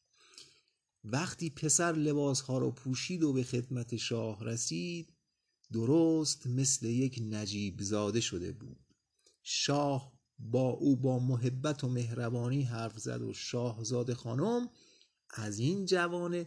وقتی 1.05 1.51
پسر 1.51 1.93
لباسها 1.93 2.59
را 2.59 2.71
پوشید 2.71 3.23
و 3.23 3.33
به 3.33 3.43
خدمت 3.43 3.97
شاه 3.97 4.45
رسید 4.45 5.13
درست 5.73 6.47
مثل 6.47 6.87
یک 6.87 7.23
نجیب 7.31 7.83
زاده 7.83 8.21
شده 8.21 8.53
بود. 8.53 8.90
شاه 9.43 10.13
با 10.39 10.69
او 10.69 10.97
با 10.97 11.19
محبت 11.19 11.85
و 11.85 11.89
مهربانی 11.89 12.63
حرف 12.63 12.99
زد 12.99 13.23
و 13.23 13.33
شاهزاده 13.33 14.15
خانم 14.15 14.71
از 15.31 15.59
این 15.59 15.87
جوان 15.87 16.47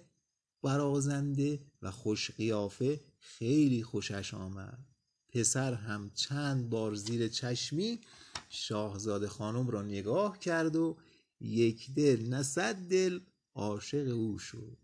برازنده 0.64 1.60
و 1.82 1.92
خوش 1.92 2.32
قیافه 2.32 3.02
خیلی 3.20 3.84
خوشش 3.84 4.34
آمد. 4.34 4.88
پسر 5.30 5.74
هم 5.74 6.12
چند 6.16 6.70
بار 6.70 6.96
زیر 6.96 7.28
چشمی 7.28 8.02
شاهزاده 8.50 9.28
خانم 9.28 9.70
را 9.70 9.82
نگاه 9.82 10.40
کرد 10.40 10.76
و 10.76 10.98
یک 11.40 11.94
دل 11.94 12.30
نه 12.30 12.44
صد 12.44 12.76
دل 12.76 13.20
عاشق 13.56 14.14
او 14.16 14.40
شد. 14.40 14.78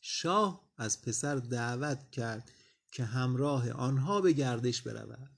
شاه 0.00 0.72
از 0.76 1.02
پسر 1.02 1.36
دعوت 1.36 2.10
کرد 2.10 2.50
که 2.92 3.04
همراه 3.04 3.70
آنها 3.70 4.20
به 4.20 4.32
گردش 4.32 4.82
برود. 4.82 5.30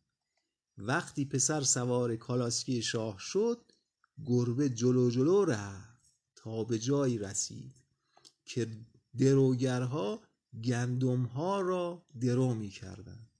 وقتی 0.78 1.24
پسر 1.24 1.62
سوار 1.62 2.16
کالاسکی 2.16 2.82
شاه 2.82 3.18
شد 3.18 3.72
گربه 4.24 4.68
جلو 4.68 5.10
جلو 5.10 5.44
رفت 5.44 6.12
تا 6.36 6.64
به 6.64 6.78
جایی 6.78 7.18
رسید 7.18 7.74
که 8.44 8.68
دروگرها 9.18 10.22
گندمها 10.64 11.60
را 11.60 12.06
درو 12.20 12.54
می 12.54 12.68
کردند 12.68 13.30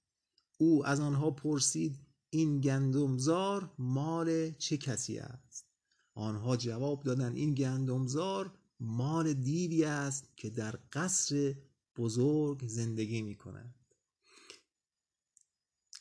او 0.59 0.87
از 0.87 1.01
آنها 1.01 1.31
پرسید 1.31 1.99
این 2.31 2.61
گندمزار 2.61 3.71
مال 3.79 4.51
چه 4.51 4.77
کسی 4.77 5.19
است؟ 5.19 5.67
آنها 6.15 6.57
جواب 6.57 7.03
دادند 7.03 7.37
این 7.37 7.55
گندمزار 7.55 8.53
مال 8.81 9.33
دیوی 9.35 9.85
است 9.85 10.29
که 10.37 10.51
در 10.51 10.79
قصر 10.93 11.55
بزرگ 11.97 12.67
زندگی 12.67 13.23
می 13.23 13.35
کند 13.35 13.75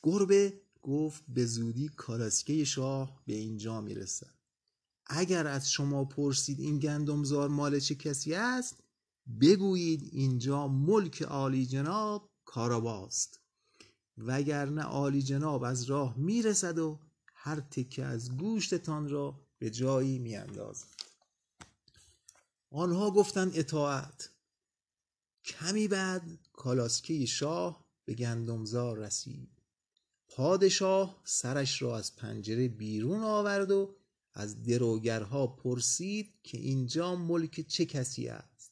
گربه 0.03 0.61
گفت 0.83 1.23
به 1.27 1.45
زودی 1.45 1.89
کالاسکه 1.89 2.65
شاه 2.65 3.21
به 3.25 3.33
اینجا 3.33 3.81
می 3.81 3.93
رسد 3.93 4.33
اگر 5.07 5.47
از 5.47 5.71
شما 5.71 6.05
پرسید 6.05 6.59
این 6.59 6.79
گندمزار 6.79 7.49
مال 7.49 7.79
چه 7.79 7.95
کسی 7.95 8.33
است 8.33 8.83
بگویید 9.41 10.09
اینجا 10.11 10.67
ملک 10.67 11.21
عالی 11.21 11.65
جناب 11.65 12.29
کاراباست. 12.45 13.39
وگرنه 14.17 14.81
عالی 14.81 15.21
جناب 15.21 15.63
از 15.63 15.83
راه 15.83 16.17
می‌رسد 16.17 16.79
و 16.79 16.99
هر 17.33 17.59
تکه 17.59 18.05
از 18.05 18.37
گوشتتان 18.37 19.09
را 19.09 19.39
به 19.59 19.69
جایی 19.69 20.19
میاندازد. 20.19 20.87
آنها 22.71 23.11
گفتند 23.11 23.51
اطاعت. 23.55 24.29
کمی 25.45 25.87
بعد 25.87 26.39
کالاسکه 26.53 27.25
شاه 27.25 27.85
به 28.05 28.13
گندمزار 28.13 28.97
رسید. 28.97 29.52
پادشاه 30.35 31.21
سرش 31.23 31.81
را 31.81 31.97
از 31.97 32.15
پنجره 32.15 32.67
بیرون 32.67 33.23
آورد 33.23 33.71
و 33.71 33.95
از 34.33 34.63
دروگرها 34.63 35.47
پرسید 35.47 36.33
که 36.43 36.57
اینجا 36.57 37.15
ملک 37.15 37.67
چه 37.67 37.85
کسی 37.85 38.27
است. 38.27 38.71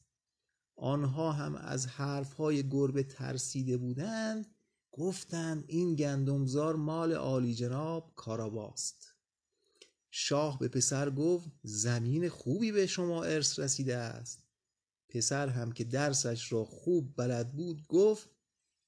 آنها 0.76 1.32
هم 1.32 1.56
از 1.56 1.88
حرفهای 1.88 2.70
گربه 2.70 3.04
ترسیده 3.04 3.78
بودند 3.78 4.48
گفتند 4.92 5.64
این 5.68 5.96
گندمزار 5.96 6.76
مال 6.76 7.14
عالی 7.14 7.56
جناب 7.56 8.14
کاراباست. 8.16 9.16
شاه 10.12 10.60
به 10.60 10.68
پسر 10.68 11.10
گفت 11.10 11.50
زمین 11.64 12.30
خوبی 12.30 12.72
به 12.72 12.88
شما 12.88 13.24
ارث 13.24 13.60
رسیده 13.60 13.96
است. 13.98 14.44
پسر 15.10 15.48
هم 15.48 15.72
که 15.72 15.84
درسش 15.84 16.52
را 16.52 16.66
خوب 16.66 17.14
بلد 17.16 17.52
بود 17.52 17.88
گفت 17.88 18.30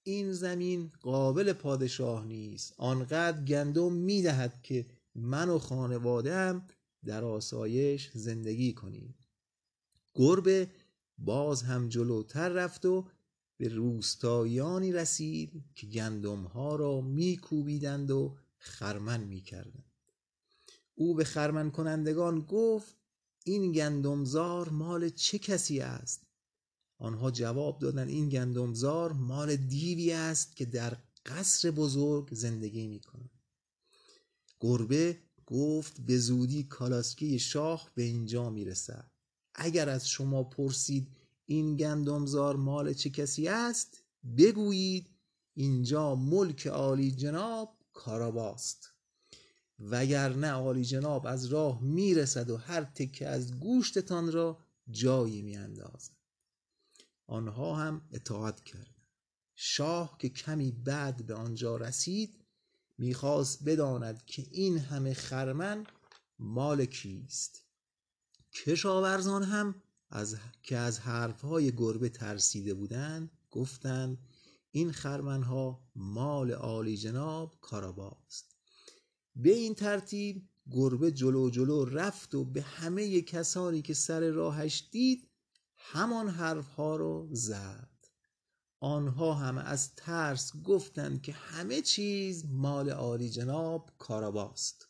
این 0.04 0.34
زمین 0.34 0.92
قابل 1.02 1.54
پادشاه 1.54 2.26
نیست. 2.26 2.74
آنقدر 2.78 3.44
گندم 3.44 3.94
می‌دهد 3.94 4.62
که 4.64 4.86
من 5.16 5.50
و 5.50 5.60
خانواده 5.60 6.36
هم 6.36 6.68
در 7.06 7.24
آسایش 7.24 8.12
زندگی 8.14 8.74
کنیم. 8.74 9.16
گربه 10.14 10.72
باز 11.18 11.64
هم 11.64 11.90
جلوتر 11.90 12.50
رفت 12.50 12.86
و 12.86 13.08
به 13.58 13.68
روستایانی 13.68 14.92
رسید 14.92 15.64
که 15.76 15.88
گندم 15.88 16.44
ها 16.44 16.76
را 16.76 17.02
میکوبیدند 17.02 18.12
و 18.12 18.38
خرمن 18.58 19.24
می‌کردند. 19.24 19.92
او 20.96 21.16
به 21.16 21.24
خرمن 21.24 21.72
کنندگان 21.72 22.40
گفت 22.40 22.96
این 23.46 23.72
گندمزار 23.72 24.70
مال 24.70 25.10
چه 25.10 25.40
کسی 25.40 25.80
است؟ 25.80 26.28
آنها 27.04 27.32
جواب 27.32 27.80
دادند 27.80 28.10
این 28.10 28.30
گندمزار 28.30 29.14
مال 29.14 29.56
دیوی 29.56 30.12
است 30.12 30.56
که 30.56 30.66
در 30.66 30.98
قصر 31.26 31.72
بزرگ 31.72 32.34
زندگی 32.34 32.88
می‌کند. 32.88 33.30
گربه 34.60 35.18
گفت 35.46 36.02
به 36.02 36.18
زودی 36.18 36.64
کالاسکه 36.64 37.38
شاه 37.38 37.92
به 37.96 38.04
اینجا 38.04 38.50
می‌رسد. 38.50 39.12
اگر 39.56 39.90
از 39.90 40.10
شما 40.10 40.44
پرسید 40.44 41.08
این 41.46 41.78
گندمزار 41.78 42.56
مال 42.56 42.94
چه 42.94 43.10
کسی 43.10 43.48
است 43.48 44.04
بگویید 44.38 45.08
اینجا 45.54 46.16
ملک 46.16 46.68
عالی 46.68 47.12
جناب 47.12 47.78
کاراباست. 47.94 48.90
وگرنه 49.80 50.52
عالی 50.52 50.86
جناب 50.86 51.26
از 51.28 51.46
راه 51.46 51.84
می‌رسد 51.84 52.50
و 52.50 52.58
هر 52.58 52.84
تکه 52.84 53.28
از 53.28 53.60
گوشتتان 53.60 54.32
را 54.32 54.60
جایی 54.92 55.42
میاندازد. 55.42 56.23
آنها 57.34 57.76
هم 57.76 58.02
اطاعت 58.12 58.64
کردند. 58.64 59.08
شاه 59.56 60.18
که 60.20 60.30
کمی 60.30 60.72
بعد 60.72 61.26
به 61.26 61.34
آنجا 61.34 61.78
رسید 61.78 62.46
می‌خواست 62.98 63.64
بداند 63.66 64.26
که 64.26 64.48
این 64.52 64.78
همه 64.78 65.14
خرمن 65.14 65.86
مال 66.40 66.86
کیست. 66.86 67.64
کشاورزان 68.54 69.44
هم 69.44 69.76
از 70.10 70.38
که 70.64 70.78
از 70.78 71.00
حرفهای 71.00 71.72
گربه 71.72 72.10
ترسیده 72.10 72.74
بودند 72.74 73.32
گفتند 73.52 74.18
این 74.72 74.92
خرمنها 74.92 75.82
مال 75.96 76.52
عالی 76.52 76.98
جناب 76.98 77.58
کاراباست. 77.62 78.56
به 79.36 79.54
این 79.54 79.76
ترتیب 79.76 80.50
گربه 80.72 81.12
جلو 81.12 81.50
جلو 81.50 81.86
رفت 81.86 82.36
و 82.36 82.46
به 82.46 82.62
همه 82.62 83.22
کسانی 83.22 83.82
که 83.82 83.94
سر 83.94 84.30
راهش 84.30 84.90
دید 84.92 85.33
همان 85.86 86.30
حرفها 86.30 86.96
رو 86.96 87.28
زد. 87.32 87.90
آنها 88.80 89.34
همه 89.34 89.62
از 89.62 89.96
ترس 89.96 90.52
گفتند 90.64 91.22
که 91.22 91.32
همه 91.32 91.82
چیز 91.82 92.46
مال 92.46 92.90
عالی 92.90 93.30
جناب 93.30 93.92
کاراباست. 93.98 94.90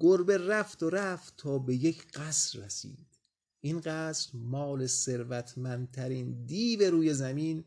گربه 0.00 0.38
رفت 0.38 0.82
و 0.82 0.90
رفت 0.90 1.34
تا 1.36 1.58
به 1.58 1.74
یک 1.74 2.12
قصر 2.12 2.60
رسید. 2.60 3.18
این 3.60 3.80
قصر 3.80 4.30
مال 4.34 4.86
ثروتمندترین 4.86 6.44
دیو 6.44 6.90
روی 6.90 7.14
زمین 7.14 7.64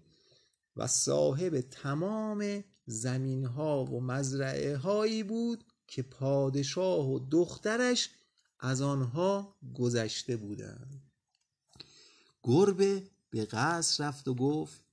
و 0.75 0.88
صاحب 0.88 1.62
تمام 1.62 2.63
زمین 2.86 3.45
ها 3.45 3.86
و 3.86 4.01
مزرعه 4.01 4.77
هایی 4.77 5.23
بود 5.23 5.63
که 5.88 6.01
پادشاه 6.01 7.10
و 7.10 7.19
دخترش 7.32 8.10
از 8.60 8.82
آنها 8.82 9.58
گذشته 9.73 10.38
بودند. 10.38 11.07
گربه 12.47 13.03
به 13.29 13.45
قصر 13.45 14.07
رفت 14.07 14.27
و 14.27 14.36
گفت 14.36 14.83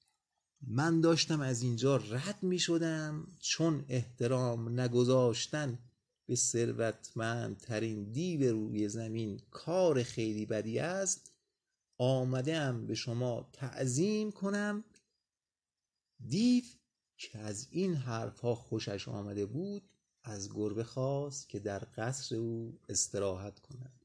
من 0.61 1.01
داشتم 1.01 1.41
از 1.41 1.63
اینجا 1.63 1.97
رد 1.97 2.39
می 2.43 2.59
شدم 2.59 3.27
چون 3.41 3.85
احترام 3.89 4.81
نگذاشتن 4.81 5.79
به 6.27 6.37
ثروتمندترین 6.37 8.05
دیو 8.13 8.53
روی 8.53 8.89
زمین 8.89 9.41
کار 9.51 10.03
خیلی 10.03 10.47
بدی 10.47 10.79
است 10.79 11.33
آمدم 11.99 12.87
به 12.87 12.95
شما 12.95 13.49
تعظیم 13.53 14.33
کنم. 14.33 14.85
دیو 16.27 16.65
که 17.17 17.39
از 17.39 17.69
این 17.71 17.95
حرفها 17.95 18.55
خوشش 18.55 19.09
آمده 19.09 19.47
بود 19.47 19.83
از 20.23 20.53
گربه 20.55 20.85
خواست 20.85 21.49
که 21.49 21.59
در 21.59 21.87
قصر 21.97 22.37
او 22.37 22.79
استراحت 22.89 23.59
کند. 23.59 24.05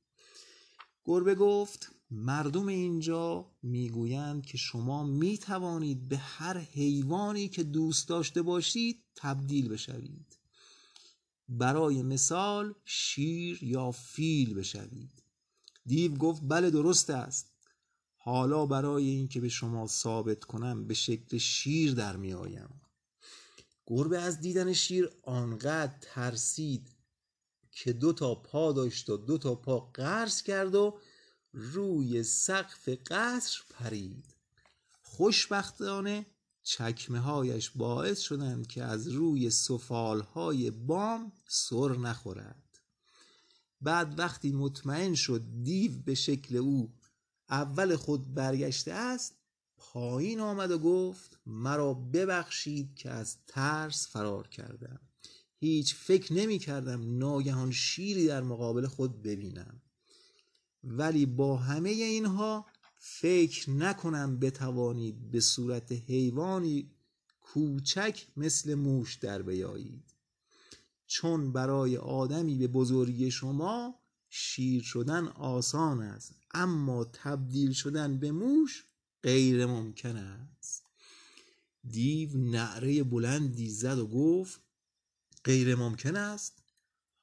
گربه 1.06 1.36
گفت 1.36 1.99
مردم 2.12 2.68
اینجا 2.68 3.52
می‌گویند 3.64 4.46
که 4.46 4.58
شما 4.58 5.04
می 5.04 5.38
توانید 5.38 6.10
به 6.10 6.18
هر 6.18 6.58
حیوانی 6.58 7.50
که 7.50 7.64
دوست 7.64 8.08
داشته 8.08 8.42
باشید 8.42 9.04
تبدیل 9.16 9.70
بشوید. 9.70 10.38
برای 11.50 12.02
مثال 12.02 12.74
شیر 12.86 13.64
یا 13.64 13.92
فیل 13.92 14.54
بشوید. 14.54 15.24
دیو 15.86 16.16
گفت 16.16 16.42
بله 16.48 16.70
درست 16.70 17.10
است. 17.10 17.54
حالا 18.18 18.66
برای 18.66 19.10
اینکه 19.10 19.40
به 19.40 19.50
شما 19.50 19.88
ثابت 19.88 20.44
کنم 20.44 20.88
به 20.88 20.94
شکل 20.94 21.38
شیر 21.38 21.94
در 21.94 22.16
می 22.16 22.34
آیم. 22.34 22.82
گربه 23.88 24.20
از 24.20 24.42
دیدن 24.42 24.74
شیر 24.74 25.10
آنقدر 25.24 25.94
ترسید 26.02 26.96
که 27.72 27.94
دو 27.94 28.14
تا 28.14 28.36
پا 28.36 28.72
داشت 28.72 29.10
و 29.10 29.18
دو 29.18 29.38
تا 29.38 29.56
پا 29.56 29.80
قرض 29.80 30.42
کرد 30.42 30.76
و 30.76 31.00
روی 31.54 32.24
سقف 32.24 32.90
قصر 32.90 33.62
پرید. 33.70 34.36
خوشبختانه 35.02 36.26
چکمه 36.64 37.20
هایش 37.20 37.70
باعث 37.70 38.20
شدند 38.20 38.68
که 38.68 38.84
از 38.84 39.08
روی 39.08 39.50
سفال 39.50 40.22
های 40.22 40.72
بام 40.72 41.32
سر 41.48 41.98
نخورد. 41.98 42.80
بعد 43.82 44.20
وقتی 44.20 44.52
مطمئن 44.52 45.16
شد 45.16 45.44
دیو 45.64 45.92
به 46.06 46.16
شکل 46.16 46.56
او 46.56 46.94
اول 47.50 47.96
خود 47.96 48.34
برگشته 48.34 48.94
است 48.94 49.36
پایین 49.78 50.40
آمد 50.40 50.72
و 50.72 50.80
گفت 50.80 51.40
مرا 51.46 51.94
ببخشید 51.94 52.96
که 52.96 53.10
از 53.10 53.38
ترس 53.48 54.08
فرار 54.08 54.48
کردم. 54.48 55.00
هیچ 55.60 55.96
فکر 55.96 56.34
نمی 56.34 56.60
کردم 56.60 57.18
ناگهان 57.18 57.72
شیری 57.72 58.28
در 58.28 58.42
مقابل 58.42 58.88
خود 58.88 59.22
ببینم. 59.22 59.82
ولی 60.84 61.26
با 61.26 61.58
همه 61.58 61.90
اینها 61.90 62.66
فکر 62.98 63.70
نکنم 63.70 64.40
بتوانید 64.40 65.32
به 65.32 65.40
صورت 65.40 65.92
حیوانی 65.92 66.92
کوچک 67.42 68.28
مثل 68.38 68.76
موش 68.76 69.16
در 69.16 69.42
بیایید. 69.42 70.14
چون 71.08 71.52
برای 71.52 71.98
آدمی 71.98 72.56
به 72.56 72.68
بزرگی 72.68 73.32
شما 73.32 74.00
شیر 74.30 74.84
شدن 74.84 75.28
آسان 75.28 76.02
است 76.02 76.36
اما 76.52 77.06
تبدیل 77.14 77.72
شدن 77.72 78.18
به 78.18 78.32
موش 78.32 78.86
غیر 79.24 79.66
ممکن 79.66 80.16
است. 80.16 80.84
دیو 81.90 82.38
نعره 82.38 83.04
بلندی 83.04 83.70
زد 83.70 83.98
و 83.98 84.08
گفت 84.08 84.62
غیر 85.44 85.76
ممکن 85.76 86.16
است؟ 86.16 86.64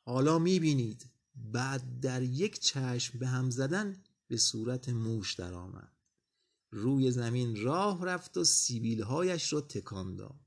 حالا 0.05 0.39
می‌بینید. 0.39 1.07
بعد 1.37 2.01
در 2.01 2.23
یک 2.23 2.61
چشم 2.61 3.19
به 3.19 3.27
هم 3.27 3.51
زدن 3.51 4.03
به 4.29 4.37
صورت 4.37 4.89
موش 4.89 5.35
درآمد. 5.35 5.93
روی 6.71 7.11
زمین 7.11 7.63
راه 7.63 8.05
رفت 8.05 8.37
و 8.37 8.45
سیبیلهایش 8.45 9.53
را 9.53 9.61
تکان 9.61 10.17
داد. 10.17 10.41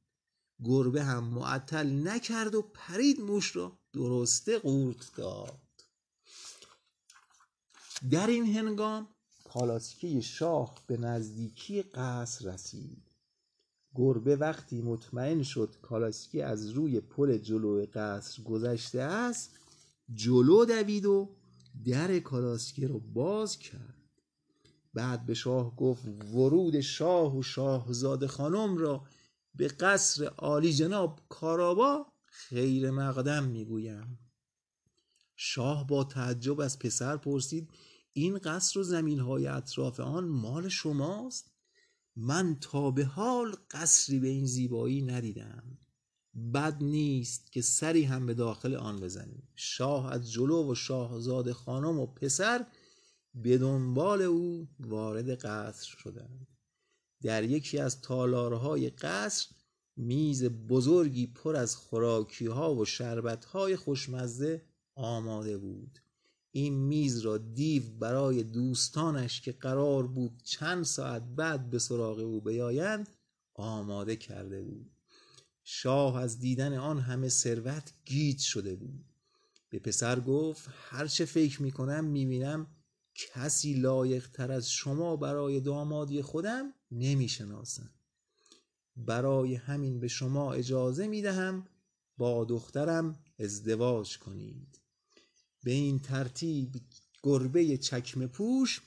گربه 0.63 1.03
هم 1.03 1.23
معطل 1.23 2.07
نکرد 2.07 2.55
و 2.55 2.61
پرید 2.61 3.21
موش 3.21 3.55
را 3.55 3.79
درسته 3.93 4.59
قورت 4.59 5.11
داد. 5.15 5.59
در 8.11 8.27
این 8.27 8.45
هنگام 8.45 9.07
کالاسکه 9.43 10.21
شاه 10.21 10.83
به 10.87 10.97
نزدیکی 10.97 11.81
قصر 11.81 12.53
رسید. 12.53 13.09
گربه 13.95 14.35
وقتی 14.35 14.81
مطمئن 14.81 15.43
شد 15.43 15.75
کالاسکی 15.81 16.41
از 16.41 16.69
روی 16.69 16.99
پل 16.99 17.37
جلو 17.37 17.85
قصر 17.93 18.43
گذشته 18.43 19.01
است 19.01 19.58
جلو 20.13 20.65
دوید 20.65 21.05
و 21.05 21.35
در 21.85 22.19
کالاسکه 22.19 22.87
رو 22.87 22.99
باز 22.99 23.59
کرد. 23.59 23.95
بعد 24.93 25.25
به 25.25 25.33
شاه 25.33 25.75
گفت 25.75 26.05
ورود 26.33 26.79
شاه 26.79 27.37
و 27.37 27.43
شاهزاده 27.43 28.27
خانم 28.27 28.77
را 28.77 29.03
به 29.55 29.67
قصر 29.67 30.25
عالی 30.25 30.73
جناب 30.73 31.19
کارابا 31.29 32.05
خیر 32.25 32.91
مقدم 32.91 33.43
می‌گویم. 33.43 34.19
شاه 35.35 35.87
با 35.87 36.03
تعجب 36.03 36.59
از 36.59 36.79
پسر 36.79 37.17
پرسید 37.17 37.69
این 38.13 38.37
قصر 38.37 38.79
و 38.79 38.83
زمین 38.83 39.19
های 39.19 39.47
اطراف 39.47 39.99
آن 39.99 40.27
مال 40.27 40.69
شماست؟ 40.69 41.51
من 42.15 42.57
تا 42.61 42.91
به 42.91 43.05
حال 43.05 43.55
قصری 43.71 44.19
به 44.19 44.27
این 44.27 44.45
زیبایی 44.45 45.01
ندیدم. 45.01 45.77
بد 46.53 46.83
نیست 46.83 47.51
که 47.51 47.61
سری 47.61 48.03
هم 48.03 48.25
به 48.25 48.33
داخل 48.33 48.75
آن 48.75 48.99
بزنیم. 48.99 49.47
شاه 49.55 50.11
از 50.11 50.31
جلو 50.31 50.71
و 50.71 50.75
شاهزاده 50.75 51.53
خانم 51.53 51.99
و 51.99 52.05
پسر 52.05 52.65
به 53.33 53.57
دنبال 53.57 54.21
او 54.21 54.67
وارد 54.79 55.29
قصر 55.29 55.87
شدند. 55.87 56.47
در 57.21 57.43
یکی 57.43 57.79
از 57.79 58.01
تالارهای 58.01 58.89
قصر 58.89 59.47
میز 59.97 60.43
بزرگی 60.43 61.27
پر 61.27 61.55
از 61.55 61.75
خوراکی 61.75 62.45
ها 62.45 62.75
و 62.75 62.85
شربت 62.85 63.45
های 63.45 63.75
خوشمزه 63.75 64.61
آماده 64.95 65.57
بود. 65.57 65.99
این 66.51 66.73
میز 66.73 67.19
را 67.19 67.37
دیو 67.37 67.83
برای 67.99 68.43
دوستانش 68.43 69.41
که 69.41 69.51
قرار 69.51 70.07
بود 70.07 70.41
چند 70.43 70.83
ساعت 70.83 71.23
بعد 71.23 71.69
به 71.69 71.79
سراغ 71.79 72.19
او 72.19 72.41
بیایند 72.41 73.09
آماده 73.53 74.15
کرده 74.15 74.61
بود. 74.61 74.98
شاه 75.71 76.17
از 76.17 76.39
دیدن 76.39 76.77
آن 76.77 76.99
همه 76.99 77.29
ثروت 77.29 77.93
گیج 78.05 78.39
شده 78.39 78.75
بود. 78.75 79.05
به 79.69 79.79
پسر 79.79 80.19
گفت 80.19 80.69
هرچه 80.89 81.25
فکر 81.25 81.61
می‌کنم 81.61 82.05
می‌بینم 82.05 82.67
کسی 83.15 83.73
لایق 83.73 84.29
تر 84.29 84.51
از 84.51 84.71
شما 84.71 85.15
برای 85.15 85.59
دامادی 85.59 86.21
خودم 86.21 86.73
نمی‌شناسم. 86.91 87.89
برای 88.95 89.55
همین 89.55 89.99
به 89.99 90.07
شما 90.07 90.53
اجازه 90.53 91.07
می‌دهم 91.07 91.67
با 92.17 92.45
دخترم 92.45 93.19
ازدواج 93.39 94.17
کنید. 94.17 94.79
به 95.63 95.71
این 95.71 95.99
ترتیب 95.99 96.81
گربه 97.23 97.77
چکم 97.77 98.27
پوش 98.27 98.81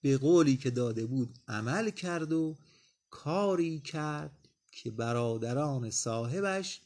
به 0.00 0.18
قولی 0.18 0.56
که 0.56 0.70
داده 0.70 1.06
بود 1.06 1.38
عمل 1.48 1.90
کرد 1.90 2.32
و 2.32 2.56
کاری 3.10 3.80
کرد 3.80 4.45
که 4.76 4.90
برادران 4.90 5.90
صاحبش 5.90 6.80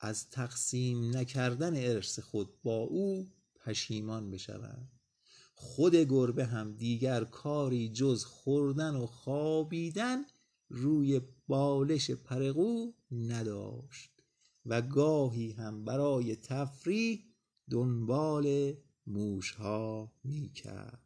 از 0.00 0.30
تقسیم 0.30 1.16
نکردن 1.16 1.76
ارث 1.76 2.18
خود 2.18 2.62
با 2.62 2.76
او 2.76 3.32
پشیمان 3.56 4.30
بشوند. 4.30 5.00
خود 5.54 5.96
گربه 5.96 6.46
هم 6.46 6.72
دیگر 6.72 7.24
کاری 7.24 7.88
جز 7.88 8.24
خوردن 8.24 8.94
و 8.96 9.06
خوابیدن 9.06 10.24
روی 10.68 11.20
بالش 11.48 12.10
پرقو 12.10 12.92
نداشت 13.10 14.10
و 14.66 14.82
گاهی 14.82 15.52
هم 15.52 15.84
برای 15.84 16.36
تفریح 16.36 17.24
دنبال 17.70 18.74
موشها 19.06 20.12
می‌کرد. 20.24 21.01